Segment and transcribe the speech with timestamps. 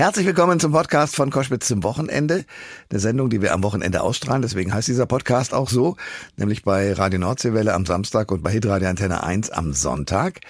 [0.00, 2.46] Herzlich willkommen zum Podcast von Koschwitz zum Wochenende,
[2.90, 4.40] der Sendung, die wir am Wochenende ausstrahlen.
[4.40, 5.98] Deswegen heißt dieser Podcast auch so,
[6.38, 10.40] nämlich bei Radio Nordseewelle am Samstag und bei Hitradio Antenne 1 am Sonntag.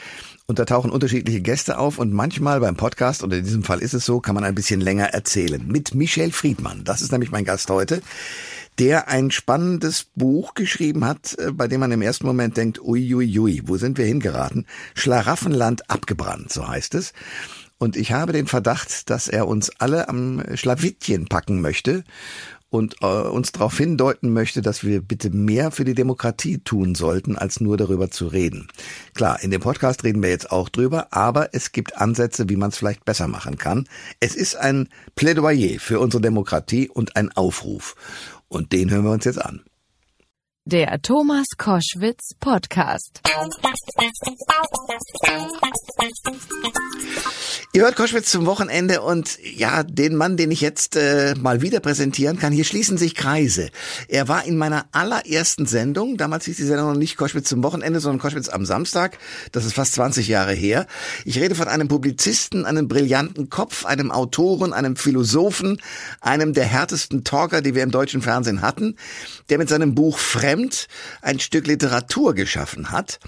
[0.47, 3.93] Und da tauchen unterschiedliche Gäste auf und manchmal beim Podcast, und in diesem Fall ist
[3.93, 5.67] es so, kann man ein bisschen länger erzählen.
[5.67, 8.03] Mit Michel Friedmann, das ist nämlich mein Gast heute,
[8.79, 13.37] der ein spannendes Buch geschrieben hat, äh, bei dem man im ersten Moment denkt, uiuiui,
[13.37, 14.65] ui, ui, wo sind wir hingeraten?
[14.95, 17.13] Schlaraffenland abgebrannt, so heißt es.
[17.81, 22.05] Und ich habe den Verdacht, dass er uns alle am Schlawittchen packen möchte
[22.69, 27.37] und äh, uns darauf hindeuten möchte, dass wir bitte mehr für die Demokratie tun sollten,
[27.37, 28.69] als nur darüber zu reden.
[29.15, 32.69] Klar, in dem Podcast reden wir jetzt auch drüber, aber es gibt Ansätze, wie man
[32.69, 33.89] es vielleicht besser machen kann.
[34.21, 37.97] Es ist ein Plädoyer für unsere Demokratie und ein Aufruf.
[38.49, 39.63] Und den hören wir uns jetzt an.
[40.71, 43.21] Der Thomas Koschwitz Podcast.
[47.73, 51.81] Ihr hört Koschwitz zum Wochenende und ja, den Mann, den ich jetzt äh, mal wieder
[51.81, 53.71] präsentieren kann, hier schließen sich Kreise.
[54.07, 57.99] Er war in meiner allerersten Sendung, damals hieß die Sendung noch nicht Koschwitz zum Wochenende,
[57.99, 59.19] sondern Koschwitz am Samstag.
[59.51, 60.87] Das ist fast 20 Jahre her.
[61.25, 65.81] Ich rede von einem Publizisten, einem brillanten Kopf, einem Autoren, einem Philosophen,
[66.21, 68.95] einem der härtesten Talker, die wir im deutschen Fernsehen hatten,
[69.49, 70.60] der mit seinem Buch Fremd
[71.23, 73.19] ein Stück Literatur geschaffen hat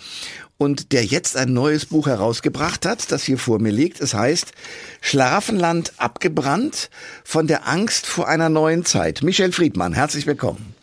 [0.58, 4.00] und der jetzt ein neues Buch herausgebracht hat, das hier vor mir liegt.
[4.00, 4.52] Es heißt
[5.00, 6.90] Schlafenland abgebrannt
[7.24, 9.22] von der Angst vor einer neuen Zeit.
[9.22, 10.74] Michel Friedmann, herzlich willkommen.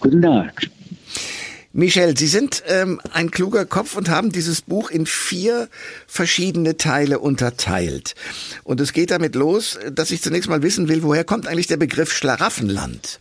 [0.00, 0.70] Guten Tag.
[1.72, 5.68] Michel, Sie sind ähm, ein kluger Kopf und haben dieses Buch in vier
[6.08, 8.16] verschiedene Teile unterteilt.
[8.64, 11.76] Und es geht damit los, dass ich zunächst mal wissen will, woher kommt eigentlich der
[11.76, 13.20] Begriff Schlaraffenland?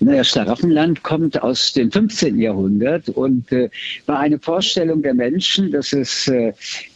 [0.00, 2.38] Naja, Schlaraffenland kommt aus dem 15.
[2.38, 3.70] Jahrhundert und äh,
[4.06, 6.48] war eine Vorstellung der Menschen, dass es äh,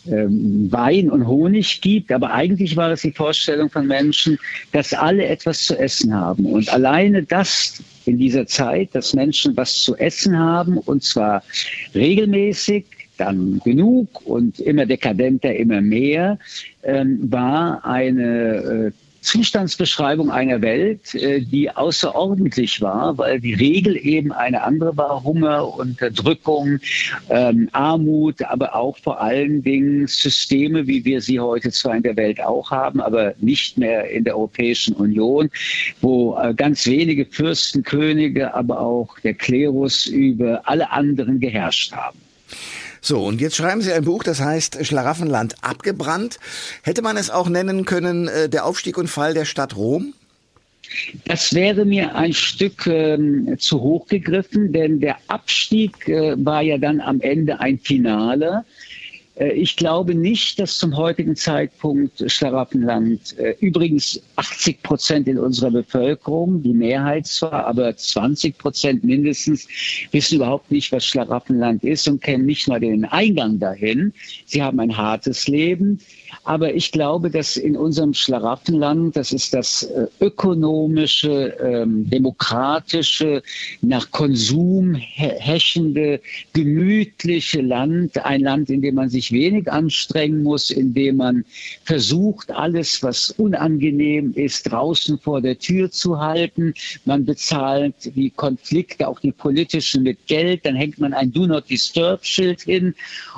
[0.07, 4.39] äh, Wein und Honig gibt, aber eigentlich war es die Vorstellung von Menschen,
[4.73, 6.47] dass alle etwas zu essen haben.
[6.47, 11.43] Und alleine das in dieser Zeit, dass Menschen was zu essen haben, und zwar
[11.95, 12.85] regelmäßig,
[13.17, 16.39] dann genug und immer dekadenter, immer mehr,
[16.83, 24.33] ähm, war eine äh, Zustandsbeschreibung einer Welt, äh, die außerordentlich war, weil die Regel eben
[24.33, 25.23] eine andere war.
[25.23, 26.79] Hunger, Unterdrückung,
[27.29, 32.17] ähm, Armut, aber auch vor allen Dingen Systeme, wie wir sie heute zwar in der
[32.17, 35.51] Welt auch haben, aber nicht mehr in der Europäischen Union,
[36.01, 42.19] wo äh, ganz wenige Fürsten, Könige, aber auch der Klerus über alle anderen geherrscht haben.
[43.01, 46.39] So, und jetzt schreiben Sie ein Buch, das heißt Schlaraffenland abgebrannt.
[46.83, 50.15] Hätte man es auch nennen können, äh, der Aufstieg und Fall der Stadt Rom?
[51.25, 56.79] Das wäre mir ein Stück ähm, zu hoch gegriffen, denn der Abstieg äh, war ja
[56.79, 58.65] dann am Ende ein Finale.
[59.41, 65.71] Äh, ich glaube nicht, dass zum heutigen Zeitpunkt Schlaraffenland, äh, übrigens 80 Prozent in unserer
[65.71, 69.67] Bevölkerung, die Mehrheit zwar, aber 20 Prozent mindestens,
[70.13, 74.13] wissen überhaupt nicht, was Schlaraffenland ist und kennen nicht mal den Eingang dahin.
[74.47, 76.01] Sie haben ein hartes Leben.
[76.45, 83.43] Aber ich glaube, dass in unserem Schlaraffenland, das ist das äh, ökonomische, ähm, demokratische,
[83.81, 86.21] nach Konsum hechende,
[86.53, 91.45] gemütliche Land, ein Land, in dem man sich wenig anstrengen muss, in dem man
[91.85, 96.75] versucht, alles, was unangenehm ist, draußen vor der Tür zu halten.
[97.05, 100.67] Man bezahlt die Konflikte, auch die politischen, mit Geld.
[100.67, 102.95] Dann hängt man ein Do Not Disturb Schild hin.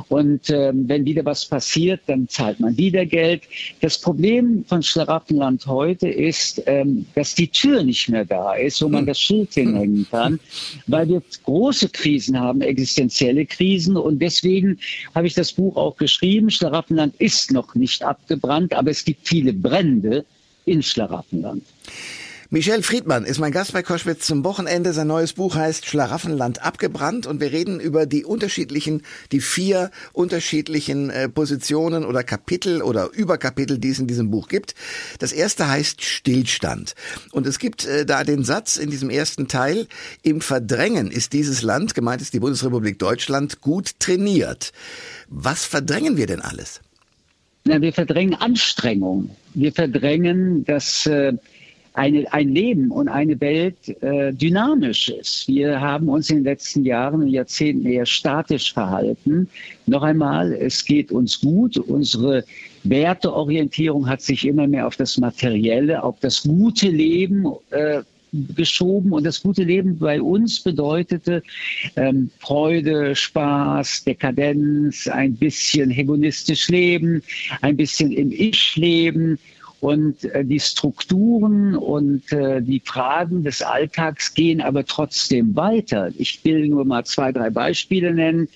[0.08, 3.42] Und ähm, wenn wieder was passiert, dann zahlt man wieder Geld.
[3.80, 8.88] Das Problem von Schlaraffenland heute ist, ähm, dass die Tür nicht mehr da ist, wo
[8.88, 9.06] man hm.
[9.06, 10.40] das Schild hinhängen kann,
[10.88, 13.96] weil wir große Krisen haben, existenzielle Krisen.
[13.96, 14.78] Und deswegen
[15.14, 16.50] habe ich das Buch auch geschrieben.
[16.50, 20.24] Schlaraffenland ist noch nicht abgebrannt, aber es gibt viele Brände
[20.64, 21.62] in Schlaraffenland.
[22.54, 24.92] Michel Friedmann ist mein Gast bei Koschwitz zum Wochenende.
[24.92, 31.08] Sein neues Buch heißt Schlaraffenland abgebrannt und wir reden über die unterschiedlichen, die vier unterschiedlichen
[31.08, 34.74] äh, Positionen oder Kapitel oder Überkapitel, die es in diesem Buch gibt.
[35.18, 36.94] Das erste heißt Stillstand
[37.30, 39.86] und es gibt äh, da den Satz in diesem ersten Teil,
[40.22, 44.74] im Verdrängen ist dieses Land, gemeint ist die Bundesrepublik Deutschland, gut trainiert.
[45.30, 46.82] Was verdrängen wir denn alles?
[47.64, 49.30] Na, wir verdrängen Anstrengung.
[49.54, 51.32] Wir verdrängen, dass äh,
[51.94, 55.46] eine, ein Leben und eine Welt äh, dynamisch ist.
[55.48, 59.48] Wir haben uns in den letzten Jahren und Jahrzehnten eher statisch verhalten.
[59.86, 61.76] Noch einmal, es geht uns gut.
[61.76, 62.44] Unsere
[62.84, 68.02] Werteorientierung hat sich immer mehr auf das Materielle, auf das gute Leben äh,
[68.54, 71.42] geschoben und das gute Leben bei uns bedeutete
[71.96, 77.22] ähm, Freude, Spaß, Dekadenz, ein bisschen hedonistisch leben,
[77.60, 79.38] ein bisschen im Ich leben
[79.82, 86.12] Und äh, die Strukturen und äh, die Fragen des Alltags gehen aber trotzdem weiter.
[86.18, 88.48] Ich will nur mal zwei, drei Beispiele nennen.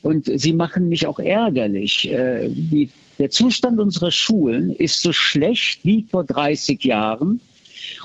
[0.00, 2.10] Und sie machen mich auch ärgerlich.
[2.10, 2.88] Äh, die,
[3.18, 7.42] der Zustand unserer Schulen ist so schlecht wie vor 30 Jahren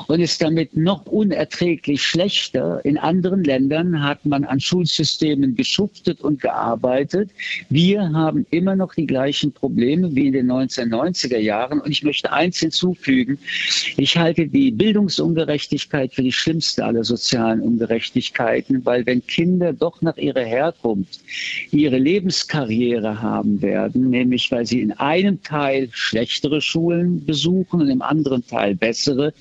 [0.07, 2.83] und ist damit noch unerträglich schlechter.
[2.83, 7.31] In anderen Ländern hat man an Schulsystemen geschuftet und gearbeitet.
[7.69, 11.79] Wir haben immer noch die gleichen Probleme wie in den 1990er Jahren.
[11.79, 13.39] Und ich möchte eins hinzufügen.
[13.97, 20.17] Ich halte die Bildungsungerechtigkeit für die schlimmste aller sozialen Ungerechtigkeiten, weil wenn Kinder doch nach
[20.17, 21.21] ihrer Herkunft
[21.71, 28.01] ihre Lebenskarriere haben werden, nämlich weil sie in einem Teil schlechtere Schulen besuchen und im
[28.01, 29.33] anderen Teil bessere,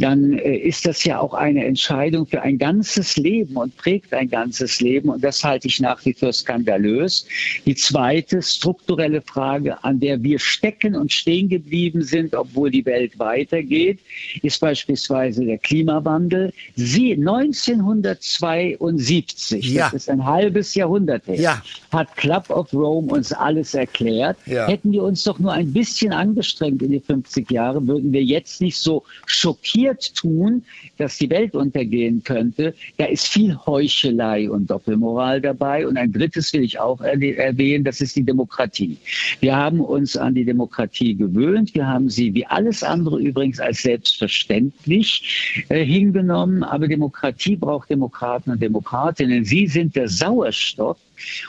[0.00, 4.28] dann äh, ist das ja auch eine Entscheidung für ein ganzes Leben und prägt ein
[4.28, 5.10] ganzes Leben.
[5.10, 7.26] Und das halte ich nach wie vor skandalös.
[7.66, 13.18] Die zweite strukturelle Frage, an der wir stecken und stehen geblieben sind, obwohl die Welt
[13.18, 14.00] weitergeht,
[14.42, 16.52] ist beispielsweise der Klimawandel.
[16.76, 19.86] Sie 1972, ja.
[19.86, 21.62] das ist ein halbes Jahrhundert her, ja.
[21.92, 24.36] hat Club of Rome uns alles erklärt.
[24.46, 24.66] Ja.
[24.66, 28.60] Hätten wir uns doch nur ein bisschen angestrengt in die 50 Jahre, würden wir jetzt
[28.60, 30.62] nicht so schockiert schockiert tun,
[30.98, 35.86] dass die Welt untergehen könnte, da ist viel Heuchelei und Doppelmoral dabei.
[35.86, 38.98] Und ein drittes will ich auch erwähnen, das ist die Demokratie.
[39.40, 41.74] Wir haben uns an die Demokratie gewöhnt.
[41.74, 46.62] Wir haben sie wie alles andere übrigens als selbstverständlich äh, hingenommen.
[46.62, 49.44] Aber Demokratie braucht Demokraten und Demokratinnen.
[49.44, 50.98] Sie sind der Sauerstoff.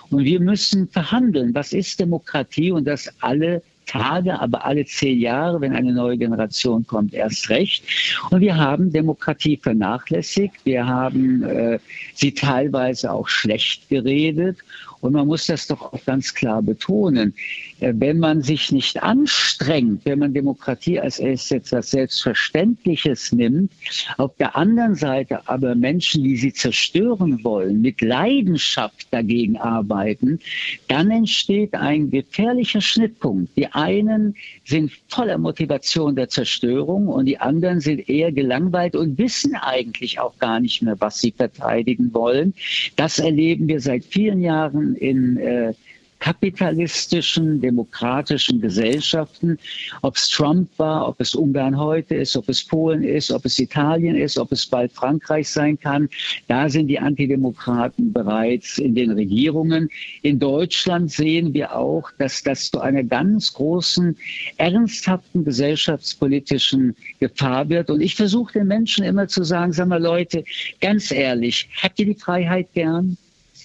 [0.09, 1.53] Und wir müssen verhandeln.
[1.53, 2.71] Was ist Demokratie?
[2.71, 3.61] Und das alle
[3.91, 7.83] Tage, aber alle zehn Jahre, wenn eine neue Generation kommt, erst recht.
[8.29, 10.55] Und wir haben Demokratie vernachlässigt.
[10.63, 11.77] Wir haben äh,
[12.13, 14.59] sie teilweise auch schlecht geredet.
[15.01, 17.33] Und man muss das doch auch ganz klar betonen.
[17.79, 23.71] Äh, wenn man sich nicht anstrengt, wenn man Demokratie als etwas Selbstverständliches nimmt,
[24.17, 30.39] auf der anderen Seite aber Menschen, die sie zerstören wollen, mit Leidenschaft dagegen arbeiten,
[30.87, 33.55] dann entsteht ein gefährlicher Schnittpunkt.
[33.57, 39.55] Die einen sind voller Motivation der Zerstörung und die anderen sind eher gelangweilt und wissen
[39.55, 42.53] eigentlich auch gar nicht mehr, was sie verteidigen wollen.
[42.95, 45.73] Das erleben wir seit vielen Jahren in äh,
[46.21, 49.57] kapitalistischen, demokratischen Gesellschaften,
[50.03, 53.57] ob es Trump war, ob es Ungarn heute ist, ob es Polen ist, ob es
[53.57, 56.07] Italien ist, ob es bald Frankreich sein kann,
[56.47, 59.89] da sind die Antidemokraten bereits in den Regierungen.
[60.21, 64.15] In Deutschland sehen wir auch, dass das zu einer ganz großen,
[64.57, 67.89] ernsthaften gesellschaftspolitischen Gefahr wird.
[67.89, 70.43] Und ich versuche den Menschen immer zu sagen, sag mal Leute,
[70.81, 73.17] ganz ehrlich, habt ihr die Freiheit gern?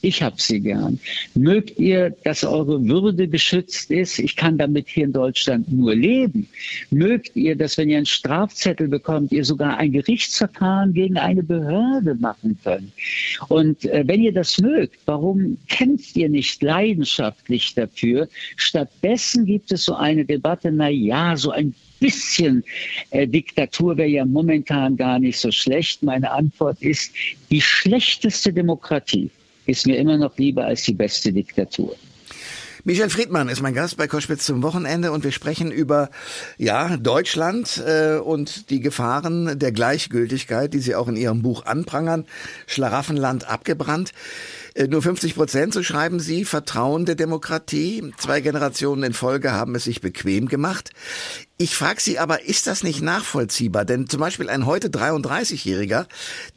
[0.03, 1.01] Ich habe sie gern.
[1.35, 4.19] Mögt ihr, dass eure Würde geschützt ist?
[4.19, 6.49] Ich kann damit hier in Deutschland nur leben.
[6.91, 12.15] Mögt ihr, dass wenn ihr einen Strafzettel bekommt, ihr sogar ein Gerichtsverfahren gegen eine Behörde
[12.17, 12.93] machen könnt?
[13.49, 18.29] Und äh, wenn ihr das mögt, warum kämpft ihr nicht leidenschaftlich dafür?
[18.57, 22.63] Stattdessen gibt es so eine Debatte, na ja, so ein bisschen
[23.11, 26.03] äh, Diktatur wäre ja momentan gar nicht so schlecht.
[26.03, 27.13] Meine Antwort ist,
[27.51, 29.31] die schlechteste Demokratie
[29.67, 31.97] ist mir immer noch lieber als die beste Diktatur.
[32.85, 36.09] Michel Friedmann ist mein Gast bei Koschwitz zum Wochenende und wir sprechen über
[36.57, 42.27] ja Deutschland äh, und die Gefahren der Gleichgültigkeit, die Sie auch in Ihrem Buch anprangern.
[42.69, 44.13] Schlaraffenland abgebrannt.
[44.77, 48.13] Äh, nur 50 Prozent, so schreiben Sie, vertrauen der Demokratie.
[48.19, 50.91] Zwei Generationen in Folge haben es sich bequem gemacht.
[51.57, 53.87] Ich frage Sie aber, ist das nicht nachvollziehbar?
[53.87, 56.05] Denn zum Beispiel ein heute 33-Jähriger,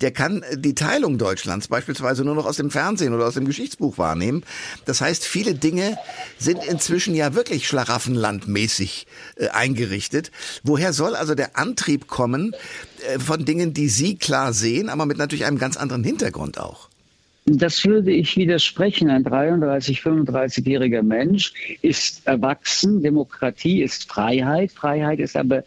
[0.02, 3.98] der kann die Teilung Deutschlands beispielsweise nur noch aus dem Fernsehen oder aus dem Geschichtsbuch
[3.98, 4.44] wahrnehmen.
[4.84, 5.98] Das heißt, viele Dinge
[6.38, 9.08] sind inzwischen ja wirklich schlaraffenlandmäßig
[9.38, 10.32] äh, eingerichtet.
[10.64, 12.54] Woher soll also der Antrieb kommen
[13.08, 16.89] äh, von Dingen, die Sie klar sehen, aber mit natürlich einem ganz anderen Hintergrund auch?
[17.58, 19.10] Das würde ich widersprechen.
[19.10, 23.02] Ein 33, 35-jähriger Mensch ist erwachsen.
[23.02, 24.72] Demokratie ist Freiheit.
[24.72, 25.64] Freiheit ist aber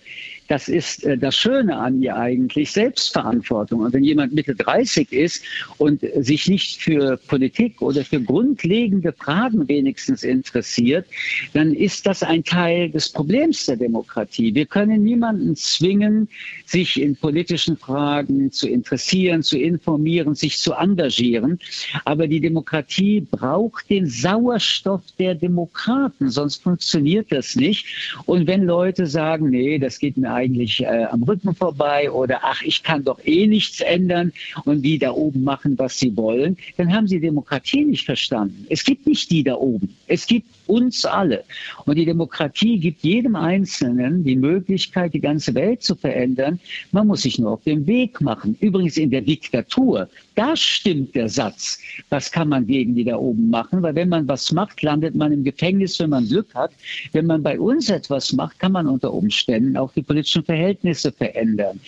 [0.53, 3.81] das ist äh, das Schöne an ihr eigentlich, Selbstverantwortung.
[3.81, 5.43] Und wenn jemand Mitte 30 ist
[5.79, 11.07] und sich nicht für Politik oder für grundlegende Fragen wenigstens interessiert,
[11.55, 14.55] dann ist das ein Teil des Problems der Demokratie.
[14.55, 16.29] Wir können niemanden zwingen,
[16.67, 21.59] sich in politischen Fragen zu interessieren, zu informieren, sich zu engagieren.
[22.05, 27.87] Aber die Demokratie braucht den Sauerstoff der Demokraten, sonst funktioniert das nicht.
[28.27, 32.63] Und wenn Leute sagen, nee, das geht mir eigentlich äh, am Rücken vorbei oder ach,
[32.63, 34.33] ich kann doch eh nichts ändern
[34.65, 38.67] und die da oben machen, was sie wollen, dann haben sie Demokratie nicht verstanden.
[38.69, 39.95] Es gibt nicht die da oben.
[40.07, 41.45] Es gibt uns alle.
[41.85, 46.59] Und die Demokratie gibt jedem Einzelnen die Möglichkeit, die ganze Welt zu verändern.
[46.93, 48.57] Man muss sich nur auf den Weg machen.
[48.61, 51.79] Übrigens in der Diktatur, da stimmt der Satz.
[52.09, 53.83] Was kann man gegen die da oben machen?
[53.83, 56.73] Weil wenn man was macht, landet man im Gefängnis, wenn man Glück hat.
[57.13, 61.81] Wenn man bei uns etwas macht, kann man unter Umständen auch die politischen Verhältnisse verändern.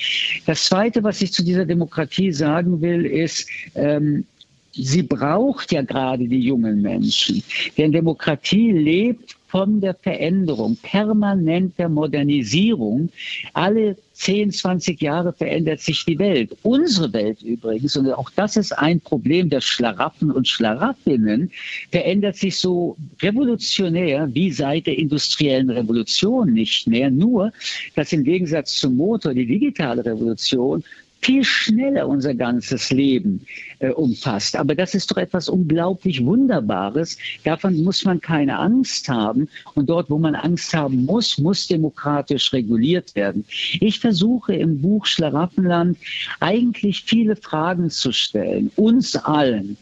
[0.46, 4.26] Das Zweite, was ich zu dieser Demokratie sagen will, ist, ähm,
[4.74, 7.42] sie braucht ja gerade die jungen Menschen.
[7.76, 13.08] Denn Demokratie lebt von der Veränderung, permanent der Modernisierung.
[13.52, 16.56] Alle 10, 20 Jahre verändert sich die Welt.
[16.64, 21.52] Unsere Welt übrigens, und auch das ist ein Problem der Schlaraffen und Schlaraffinnen,
[21.92, 27.08] verändert sich so revolutionär wie seit der industriellen Revolution nicht mehr.
[27.08, 27.52] Nur,
[27.94, 30.82] dass im Gegensatz zum Motor die digitale Revolution
[31.24, 33.46] viel schneller unser ganzes Leben
[33.78, 34.56] äh, umfasst.
[34.56, 37.16] Aber das ist doch etwas unglaublich Wunderbares.
[37.44, 39.48] Davon muss man keine Angst haben.
[39.74, 43.44] Und dort, wo man Angst haben muss, muss demokratisch reguliert werden.
[43.80, 45.96] Ich versuche im Buch Schlaraffenland
[46.40, 49.78] eigentlich viele Fragen zu stellen, uns allen.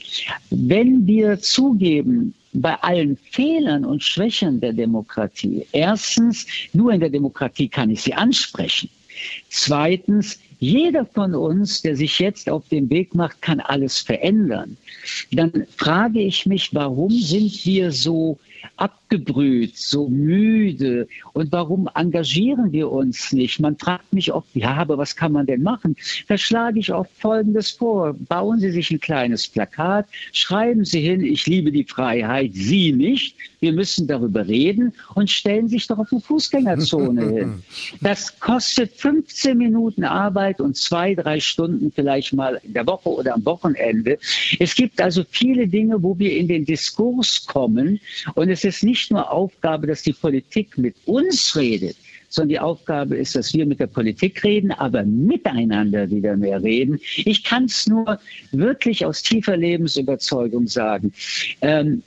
[0.50, 5.66] Wenn wir zugeben, bei allen Fehlern und Schwächen der Demokratie.
[5.72, 8.90] Erstens, nur in der Demokratie kann ich sie ansprechen.
[9.48, 14.76] Zweitens, jeder von uns, der sich jetzt auf den Weg macht, kann alles verändern.
[15.32, 18.38] Dann frage ich mich, warum sind wir so
[18.76, 23.60] abgebrüht, so müde und warum engagieren wir uns nicht?
[23.60, 25.96] Man fragt mich oft, ja, aber was kann man denn machen?
[26.28, 28.14] Da schlage ich oft Folgendes vor.
[28.14, 33.36] Bauen Sie sich ein kleines Plakat, schreiben Sie hin, ich liebe die Freiheit, Sie nicht.
[33.60, 37.62] Wir müssen darüber reden und stellen sich doch auf eine Fußgängerzone hin.
[38.00, 43.34] Das kostet 15 Minuten Arbeit und zwei, drei Stunden vielleicht mal in der Woche oder
[43.34, 44.18] am Wochenende.
[44.58, 48.00] Es gibt also viele Dinge, wo wir in den Diskurs kommen
[48.34, 51.96] und es ist nicht nur Aufgabe, dass die Politik mit uns redet,
[52.28, 57.00] sondern die Aufgabe ist, dass wir mit der Politik reden, aber miteinander wieder mehr reden.
[57.16, 58.18] Ich kann es nur
[58.52, 61.12] wirklich aus tiefer Lebensüberzeugung sagen.
[61.60, 62.02] Ähm,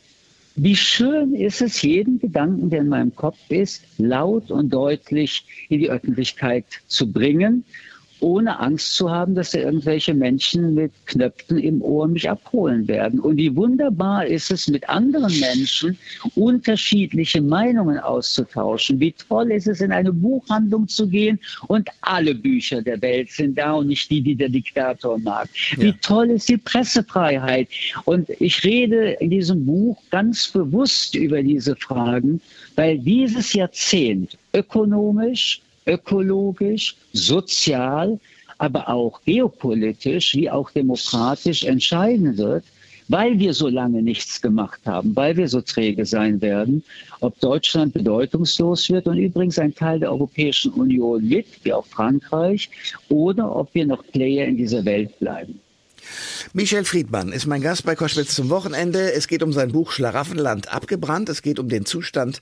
[0.55, 5.79] wie schön ist es, jeden Gedanken, der in meinem Kopf ist, laut und deutlich in
[5.79, 7.65] die Öffentlichkeit zu bringen
[8.19, 13.19] ohne Angst zu haben, dass da irgendwelche Menschen mit Knöpfen im Ohr mich abholen werden.
[13.19, 15.97] Und wie wunderbar ist es, mit anderen Menschen
[16.35, 18.99] unterschiedliche Meinungen auszutauschen.
[18.99, 23.57] Wie toll ist es, in eine Buchhandlung zu gehen und alle Bücher der Welt sind
[23.57, 25.49] da und nicht die, die der Diktator mag.
[25.77, 27.67] Wie toll ist die Pressefreiheit.
[28.05, 32.41] Und ich rede in diesem Buch ganz bewusst über diese Fragen,
[32.75, 38.19] weil dieses Jahrzehnt ökonomisch, ökologisch, sozial,
[38.57, 42.63] aber auch geopolitisch wie auch demokratisch entscheiden wird,
[43.07, 46.83] weil wir so lange nichts gemacht haben, weil wir so träge sein werden,
[47.19, 52.69] ob Deutschland bedeutungslos wird und übrigens ein Teil der Europäischen Union mit, wie auch Frankreich,
[53.09, 55.59] oder ob wir noch Player in dieser Welt bleiben.
[56.53, 59.13] Michel Friedmann ist mein Gast bei Koschwitz zum Wochenende.
[59.13, 61.29] Es geht um sein Buch Schlaraffenland abgebrannt.
[61.29, 62.41] Es geht um den Zustand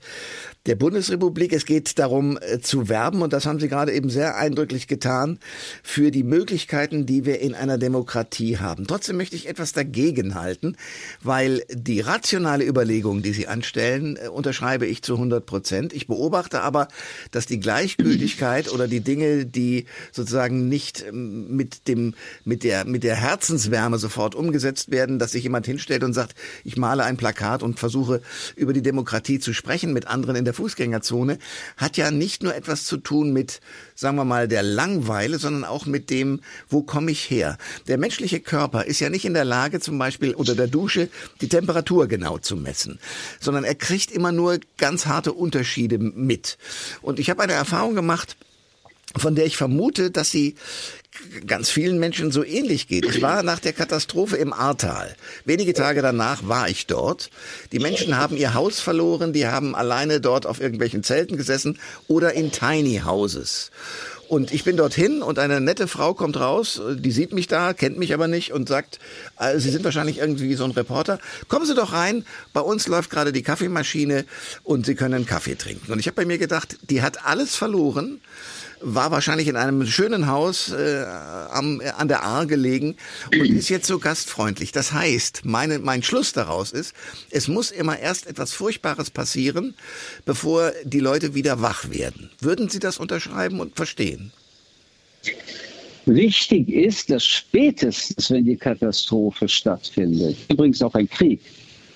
[0.66, 1.52] der Bundesrepublik.
[1.52, 5.38] Es geht darum äh, zu werben, und das haben Sie gerade eben sehr eindrücklich getan,
[5.82, 8.86] für die Möglichkeiten, die wir in einer Demokratie haben.
[8.86, 10.76] Trotzdem möchte ich etwas dagegen halten,
[11.22, 15.92] weil die rationale Überlegung, die Sie anstellen, äh, unterschreibe ich zu 100 Prozent.
[15.92, 16.88] Ich beobachte aber,
[17.30, 23.04] dass die Gleichgültigkeit oder die Dinge, die sozusagen nicht ähm, mit dem, mit der, mit
[23.04, 23.16] der
[23.54, 26.34] Herzenswärme sofort umgesetzt werden, dass sich jemand hinstellt und sagt,
[26.64, 28.20] ich male ein Plakat und versuche
[28.56, 31.38] über die Demokratie zu sprechen mit anderen in der Fußgängerzone
[31.76, 33.60] hat ja nicht nur etwas zu tun mit,
[33.94, 37.56] sagen wir mal, der Langweile, sondern auch mit dem, wo komme ich her?
[37.86, 41.08] Der menschliche Körper ist ja nicht in der Lage, zum Beispiel unter der Dusche
[41.40, 42.98] die Temperatur genau zu messen,
[43.38, 46.58] sondern er kriegt immer nur ganz harte Unterschiede mit.
[47.02, 48.36] Und ich habe eine Erfahrung gemacht,
[49.16, 50.54] von der ich vermute, dass sie
[51.46, 53.04] ganz vielen Menschen so ähnlich geht.
[53.06, 55.14] Ich war nach der Katastrophe im Ahrtal.
[55.44, 57.30] Wenige Tage danach war ich dort.
[57.72, 61.78] Die Menschen haben ihr Haus verloren, die haben alleine dort auf irgendwelchen Zelten gesessen
[62.08, 63.70] oder in Tiny Houses.
[64.28, 67.98] Und ich bin dorthin und eine nette Frau kommt raus, die sieht mich da, kennt
[67.98, 68.98] mich aber nicht und sagt,
[69.36, 71.18] also Sie sind wahrscheinlich irgendwie so ein Reporter.
[71.48, 74.24] Kommen Sie doch rein, bei uns läuft gerade die Kaffeemaschine
[74.62, 75.92] und Sie können Kaffee trinken.
[75.92, 78.20] Und ich habe bei mir gedacht, die hat alles verloren
[78.84, 81.04] war wahrscheinlich in einem schönen Haus äh,
[81.50, 82.96] am, äh, an der Ahr gelegen
[83.32, 84.72] und ist jetzt so gastfreundlich.
[84.72, 86.94] Das heißt, meine, mein Schluss daraus ist,
[87.30, 89.74] es muss immer erst etwas Furchtbares passieren,
[90.24, 92.30] bevor die Leute wieder wach werden.
[92.40, 94.32] Würden Sie das unterschreiben und verstehen?
[96.06, 101.40] Wichtig ist, dass spätestens, wenn die Katastrophe stattfindet, übrigens auch ein Krieg,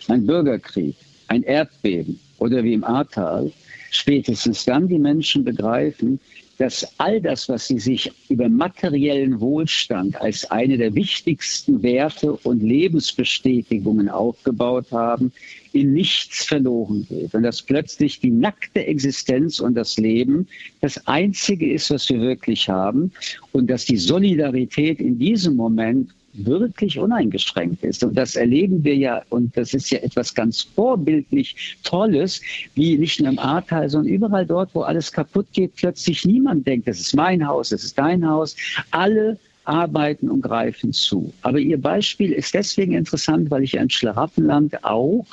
[0.09, 3.53] ein Bürgerkrieg, ein Erdbeben oder wie im Ahrtal,
[3.91, 6.19] spätestens dann die Menschen begreifen,
[6.59, 12.63] dass all das, was sie sich über materiellen Wohlstand als eine der wichtigsten Werte und
[12.63, 15.33] Lebensbestätigungen aufgebaut haben,
[15.73, 17.35] in nichts verloren geht.
[17.35, 20.49] Und dass plötzlich die nackte Existenz und das Leben
[20.81, 23.13] das Einzige ist, was wir wirklich haben.
[23.53, 26.11] Und dass die Solidarität in diesem Moment
[26.45, 28.05] wirklich uneingeschränkt ist.
[28.05, 32.41] Und das erleben wir ja, und das ist ja etwas ganz vorbildlich Tolles,
[32.75, 36.89] wie nicht nur im Ahrtal, sondern überall dort, wo alles kaputt geht, plötzlich niemand denkt,
[36.89, 38.57] das ist mein Haus, das ist dein Haus.
[38.91, 39.39] Alle
[39.69, 41.33] arbeiten und greifen zu.
[41.43, 45.27] Aber Ihr Beispiel ist deswegen interessant, weil ich in Schlaraffenland auch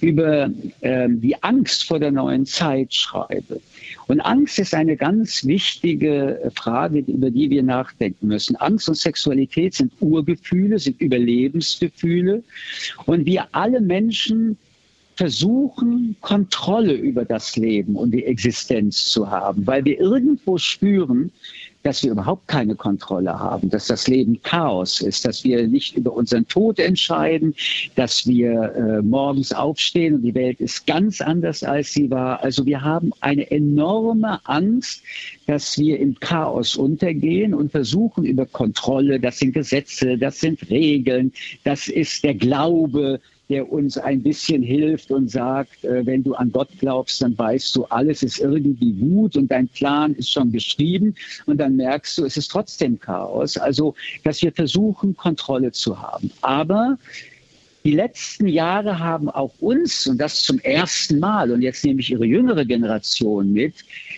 [0.00, 3.60] über äh, die Angst vor der neuen Zeit schreibe.
[4.06, 8.56] Und Angst ist eine ganz wichtige Frage, über die wir nachdenken müssen.
[8.56, 12.42] Angst und Sexualität sind Urgefühle, sind Überlebensgefühle.
[13.06, 14.56] Und wir alle Menschen
[15.16, 21.32] versuchen, Kontrolle über das Leben und die Existenz zu haben, weil wir irgendwo spüren,
[21.86, 26.12] dass wir überhaupt keine Kontrolle haben, dass das Leben Chaos ist, dass wir nicht über
[26.12, 27.54] unseren Tod entscheiden,
[27.94, 32.42] dass wir äh, morgens aufstehen und die Welt ist ganz anders, als sie war.
[32.42, 35.04] Also wir haben eine enorme Angst,
[35.46, 41.32] dass wir im Chaos untergehen und versuchen über Kontrolle, das sind Gesetze, das sind Regeln,
[41.62, 46.50] das ist der Glaube, der uns ein bisschen hilft und sagt, äh, wenn du an
[46.50, 51.14] Gott glaubst, dann weißt du, alles ist irgendwie gut und dein Plan ist schon geschrieben
[51.46, 53.56] und dann merkst du, es ist trotzdem Chaos.
[53.56, 56.30] Also, dass wir versuchen, Kontrolle zu haben.
[56.42, 56.98] Aber
[57.86, 62.10] die letzten Jahre haben auch uns, und das zum ersten Mal, und jetzt nehme ich
[62.10, 63.74] Ihre jüngere Generation mit,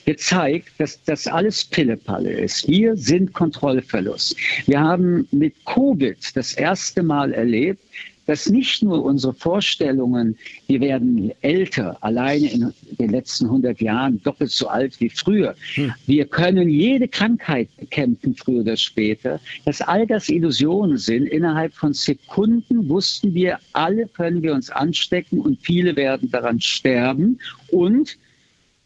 [0.06, 2.66] gezeigt, dass das alles Pillepalle ist.
[2.66, 4.36] Wir sind Kontrollverlust.
[4.64, 7.82] Wir haben mit Covid das erste Mal erlebt,
[8.28, 14.50] dass nicht nur unsere Vorstellungen, wir werden älter, alleine in den letzten 100 Jahren doppelt
[14.50, 15.54] so alt wie früher.
[15.74, 15.94] Hm.
[16.06, 21.26] Wir können jede Krankheit bekämpfen, früher oder später, dass all das Illusionen sind.
[21.26, 27.38] Innerhalb von Sekunden wussten wir, alle können wir uns anstecken und viele werden daran sterben.
[27.68, 28.18] Und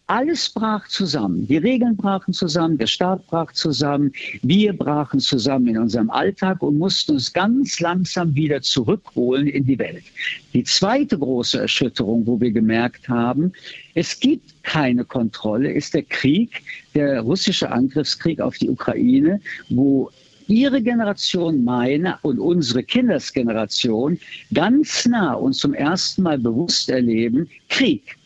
[0.06, 1.46] alles brach zusammen.
[1.46, 4.12] Die Regeln brachen zusammen, der Staat brach zusammen,
[4.42, 9.78] wir brachen zusammen in unserem Alltag und mussten uns ganz langsam wieder zurückholen in die
[9.78, 10.04] Welt.
[10.52, 13.52] Die zweite große Erschütterung, wo wir gemerkt haben,
[13.94, 16.62] es gibt keine Kontrolle, ist der Krieg,
[16.94, 20.10] der russische Angriffskrieg auf die Ukraine, wo
[20.48, 24.18] Ihre Generation, meine und unsere Kindersgeneration
[24.52, 28.18] ganz nah und zum ersten Mal bewusst erleben, Krieg.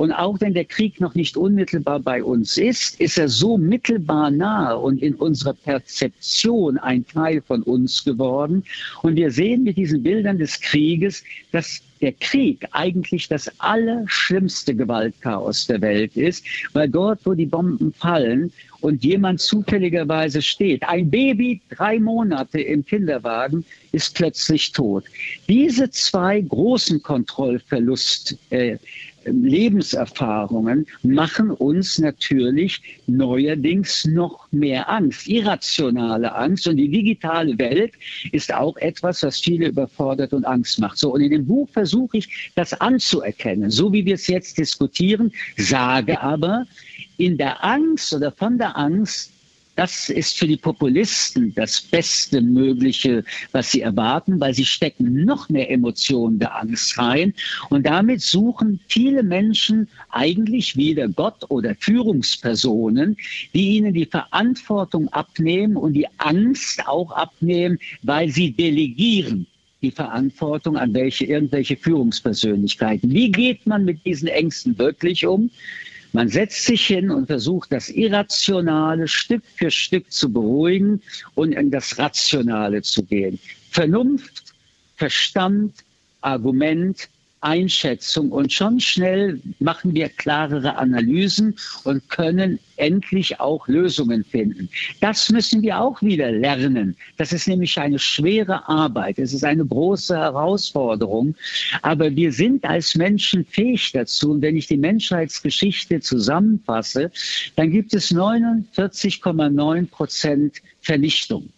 [0.00, 4.30] Und auch wenn der Krieg noch nicht unmittelbar bei uns ist, ist er so mittelbar
[4.30, 8.64] nahe und in unserer Perzeption ein Teil von uns geworden.
[9.02, 15.66] Und wir sehen mit diesen Bildern des Krieges, dass der Krieg eigentlich das allerschlimmste Gewaltchaos
[15.66, 21.60] der Welt ist, weil dort, wo die Bomben fallen und jemand zufälligerweise steht, ein Baby
[21.68, 25.04] drei Monate im Kinderwagen, ist plötzlich tot.
[25.48, 28.78] Diese zwei großen Kontrollverlust, äh,
[29.24, 36.66] Lebenserfahrungen machen uns natürlich neuerdings noch mehr Angst, irrationale Angst.
[36.66, 37.92] Und die digitale Welt
[38.32, 40.98] ist auch etwas, was viele überfordert und Angst macht.
[40.98, 45.32] So, und in dem Buch versuche ich, das anzuerkennen, so wie wir es jetzt diskutieren,
[45.56, 46.66] sage aber,
[47.18, 49.32] in der Angst oder von der Angst
[49.80, 55.48] das ist für die Populisten das beste Mögliche, was sie erwarten, weil sie stecken noch
[55.48, 57.32] mehr Emotionen der Angst rein.
[57.70, 63.16] Und damit suchen viele Menschen eigentlich wieder Gott oder Führungspersonen,
[63.54, 69.46] die ihnen die Verantwortung abnehmen und die Angst auch abnehmen, weil sie delegieren
[69.80, 73.10] die Verantwortung an welche irgendwelche Führungspersönlichkeiten.
[73.10, 75.50] Wie geht man mit diesen Ängsten wirklich um?
[76.12, 81.02] Man setzt sich hin und versucht, das Irrationale Stück für Stück zu beruhigen
[81.34, 83.38] und in das Rationale zu gehen.
[83.70, 84.54] Vernunft,
[84.96, 85.84] Verstand,
[86.20, 87.08] Argument,
[87.42, 94.68] Einschätzung und schon schnell machen wir klarere Analysen und können endlich auch Lösungen finden.
[95.00, 96.96] Das müssen wir auch wieder lernen.
[97.16, 99.18] Das ist nämlich eine schwere Arbeit.
[99.18, 101.34] Es ist eine große Herausforderung.
[101.82, 104.32] Aber wir sind als Menschen fähig dazu.
[104.32, 107.10] Und wenn ich die Menschheitsgeschichte zusammenfasse,
[107.56, 111.50] dann gibt es 49,9 Prozent Vernichtung.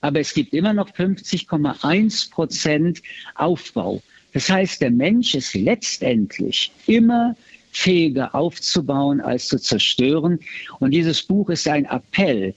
[0.00, 3.02] Aber es gibt immer noch 50,1 Prozent
[3.34, 4.02] Aufbau.
[4.32, 7.36] Das heißt, der Mensch ist letztendlich immer
[7.72, 10.38] fähiger aufzubauen als zu zerstören.
[10.78, 12.54] Und dieses Buch ist ein Appell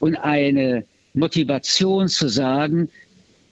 [0.00, 0.84] und eine
[1.14, 2.88] Motivation zu sagen,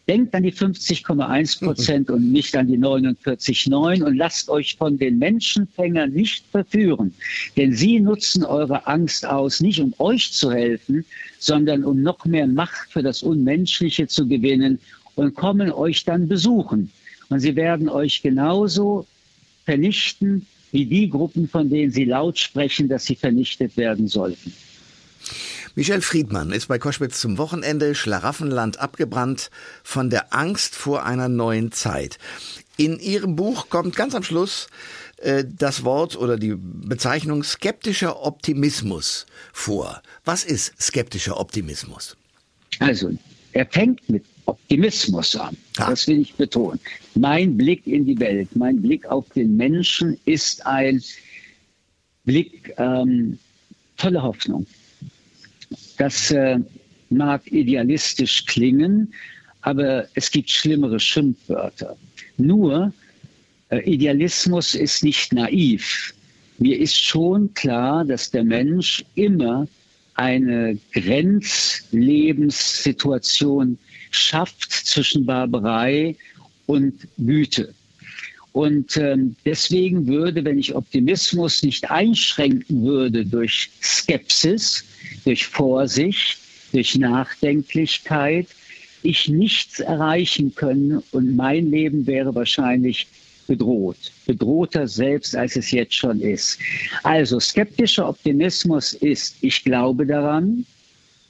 [0.06, 5.18] denkt an die 50,1 Prozent und nicht an die 49,9 und lasst euch von den
[5.18, 7.14] Menschenfängern nicht verführen.
[7.56, 11.04] Denn sie nutzen eure Angst aus, nicht um euch zu helfen,
[11.38, 14.78] sondern um noch mehr Macht für das Unmenschliche zu gewinnen
[15.14, 16.92] und kommen euch dann besuchen.
[17.28, 19.06] Und sie werden euch genauso
[19.64, 24.52] vernichten wie die Gruppen, von denen sie laut sprechen, dass sie vernichtet werden sollten.
[25.76, 29.50] Michel Friedmann ist bei Koschwitz zum Wochenende Schlaraffenland abgebrannt
[29.82, 32.18] von der Angst vor einer neuen Zeit.
[32.76, 34.68] In Ihrem Buch kommt ganz am Schluss
[35.18, 40.00] äh, das Wort oder die Bezeichnung skeptischer Optimismus vor.
[40.24, 42.16] Was ist skeptischer Optimismus?
[42.78, 43.10] Also,
[43.52, 45.56] er fängt mit Optimismus an.
[45.78, 45.90] Ja.
[45.90, 46.80] Das will ich betonen.
[47.14, 51.02] Mein Blick in die Welt, mein Blick auf den Menschen ist ein
[52.24, 53.38] Blick ähm,
[53.96, 54.66] voller Hoffnung.
[55.98, 56.58] Das äh,
[57.10, 59.12] mag idealistisch klingen,
[59.62, 61.96] aber es gibt schlimmere Schimpfwörter.
[62.36, 62.92] Nur
[63.70, 66.12] äh, Idealismus ist nicht naiv.
[66.58, 69.66] Mir ist schon klar, dass der Mensch immer
[70.14, 73.78] eine Grenzlebenssituation
[74.14, 76.16] schafft zwischen Barbarei
[76.66, 77.74] und Güte.
[78.52, 84.84] Und ähm, deswegen würde, wenn ich Optimismus nicht einschränken würde durch Skepsis,
[85.24, 86.38] durch Vorsicht,
[86.72, 88.46] durch Nachdenklichkeit,
[89.02, 93.06] ich nichts erreichen können und mein Leben wäre wahrscheinlich
[93.46, 96.58] bedroht, bedrohter selbst, als es jetzt schon ist.
[97.02, 100.64] Also skeptischer Optimismus ist, ich glaube daran,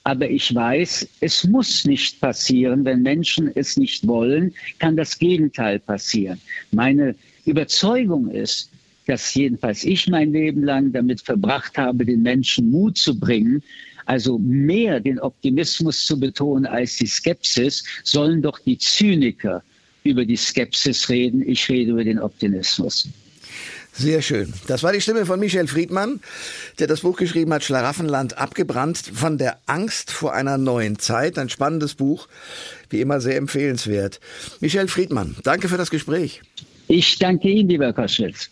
[0.04, 2.84] aber ich weiß, es muss nicht passieren.
[2.84, 6.38] Wenn Menschen es nicht wollen, kann das Gegenteil passieren.
[6.72, 7.14] Meine
[7.46, 8.70] Überzeugung ist,
[9.06, 13.62] dass jedenfalls ich mein Leben lang damit verbracht habe, den Menschen Mut zu bringen,
[14.06, 19.62] also mehr den Optimismus zu betonen als die Skepsis, sollen doch die Zyniker
[20.04, 21.42] über die Skepsis reden.
[21.48, 23.08] Ich rede über den Optimismus.
[23.96, 24.52] Sehr schön.
[24.66, 26.20] Das war die Stimme von Michel Friedmann,
[26.80, 31.38] der das Buch geschrieben hat, Schlaraffenland abgebrannt, von der Angst vor einer neuen Zeit.
[31.38, 32.26] Ein spannendes Buch,
[32.90, 34.18] wie immer sehr empfehlenswert.
[34.58, 36.42] Michel Friedmann, danke für das Gespräch.
[36.88, 38.50] Ich danke Ihnen, lieber Koschwitz.